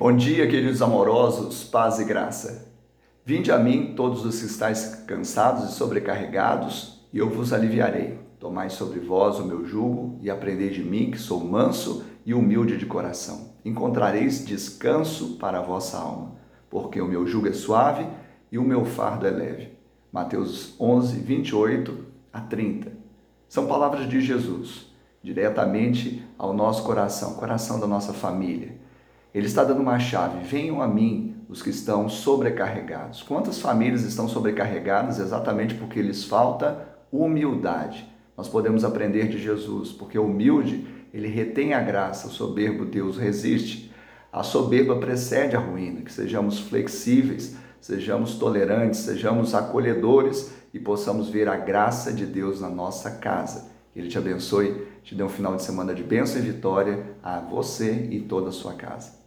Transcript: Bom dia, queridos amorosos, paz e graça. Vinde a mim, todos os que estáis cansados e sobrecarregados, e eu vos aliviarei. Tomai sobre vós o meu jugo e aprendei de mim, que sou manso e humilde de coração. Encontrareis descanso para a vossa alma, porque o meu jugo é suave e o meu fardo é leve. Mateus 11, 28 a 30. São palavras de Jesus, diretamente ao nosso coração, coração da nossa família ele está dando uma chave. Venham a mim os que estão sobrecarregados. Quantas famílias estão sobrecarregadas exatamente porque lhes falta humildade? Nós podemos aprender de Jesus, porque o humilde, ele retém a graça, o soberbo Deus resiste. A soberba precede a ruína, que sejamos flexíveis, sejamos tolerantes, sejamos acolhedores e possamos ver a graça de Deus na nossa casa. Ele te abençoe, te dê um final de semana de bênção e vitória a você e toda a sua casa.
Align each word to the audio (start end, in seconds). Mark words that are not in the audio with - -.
Bom 0.00 0.14
dia, 0.14 0.46
queridos 0.46 0.80
amorosos, 0.80 1.64
paz 1.64 1.98
e 1.98 2.04
graça. 2.04 2.72
Vinde 3.24 3.50
a 3.50 3.58
mim, 3.58 3.94
todos 3.96 4.24
os 4.24 4.38
que 4.38 4.46
estáis 4.46 4.94
cansados 5.08 5.70
e 5.70 5.72
sobrecarregados, 5.74 7.04
e 7.12 7.18
eu 7.18 7.28
vos 7.28 7.52
aliviarei. 7.52 8.16
Tomai 8.38 8.70
sobre 8.70 9.00
vós 9.00 9.40
o 9.40 9.44
meu 9.44 9.66
jugo 9.66 10.16
e 10.22 10.30
aprendei 10.30 10.70
de 10.70 10.84
mim, 10.84 11.10
que 11.10 11.18
sou 11.18 11.42
manso 11.42 12.04
e 12.24 12.32
humilde 12.32 12.76
de 12.76 12.86
coração. 12.86 13.54
Encontrareis 13.64 14.46
descanso 14.46 15.36
para 15.36 15.58
a 15.58 15.62
vossa 15.62 15.98
alma, 15.98 16.36
porque 16.70 17.00
o 17.00 17.08
meu 17.08 17.26
jugo 17.26 17.48
é 17.48 17.52
suave 17.52 18.06
e 18.52 18.56
o 18.56 18.62
meu 18.62 18.84
fardo 18.84 19.26
é 19.26 19.30
leve. 19.30 19.72
Mateus 20.12 20.76
11, 20.78 21.18
28 21.18 22.04
a 22.32 22.40
30. 22.40 22.92
São 23.48 23.66
palavras 23.66 24.08
de 24.08 24.20
Jesus, 24.20 24.92
diretamente 25.24 26.24
ao 26.38 26.54
nosso 26.54 26.84
coração, 26.84 27.34
coração 27.34 27.80
da 27.80 27.86
nossa 27.88 28.12
família 28.12 28.86
ele 29.34 29.46
está 29.46 29.64
dando 29.64 29.80
uma 29.80 29.98
chave. 29.98 30.44
Venham 30.44 30.80
a 30.80 30.88
mim 30.88 31.36
os 31.48 31.62
que 31.62 31.70
estão 31.70 32.08
sobrecarregados. 32.08 33.22
Quantas 33.22 33.60
famílias 33.60 34.02
estão 34.02 34.28
sobrecarregadas 34.28 35.18
exatamente 35.18 35.74
porque 35.74 36.02
lhes 36.02 36.24
falta 36.24 36.86
humildade? 37.10 38.06
Nós 38.36 38.48
podemos 38.48 38.84
aprender 38.84 39.28
de 39.28 39.38
Jesus, 39.38 39.90
porque 39.90 40.18
o 40.18 40.26
humilde, 40.26 40.86
ele 41.12 41.26
retém 41.26 41.74
a 41.74 41.80
graça, 41.80 42.28
o 42.28 42.30
soberbo 42.30 42.84
Deus 42.84 43.16
resiste. 43.16 43.92
A 44.32 44.42
soberba 44.42 44.96
precede 44.96 45.56
a 45.56 45.58
ruína, 45.58 46.02
que 46.02 46.12
sejamos 46.12 46.60
flexíveis, 46.60 47.56
sejamos 47.80 48.36
tolerantes, 48.36 49.00
sejamos 49.00 49.54
acolhedores 49.54 50.52
e 50.72 50.78
possamos 50.78 51.28
ver 51.28 51.48
a 51.48 51.56
graça 51.56 52.12
de 52.12 52.26
Deus 52.26 52.60
na 52.60 52.68
nossa 52.68 53.10
casa. 53.10 53.70
Ele 53.96 54.08
te 54.08 54.18
abençoe, 54.18 54.86
te 55.02 55.14
dê 55.14 55.24
um 55.24 55.28
final 55.28 55.56
de 55.56 55.62
semana 55.62 55.92
de 55.92 56.04
bênção 56.04 56.38
e 56.38 56.44
vitória 56.44 57.16
a 57.22 57.40
você 57.40 58.08
e 58.10 58.20
toda 58.20 58.50
a 58.50 58.52
sua 58.52 58.74
casa. 58.74 59.17